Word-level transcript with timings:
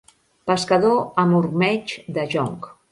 Pescador 0.51 0.97
amb 1.25 1.39
ormeigs 1.43 1.99
de 2.19 2.27
jonc. 2.37 2.71